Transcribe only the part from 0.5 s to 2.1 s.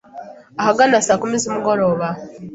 ahagana saa kumi zumugoroba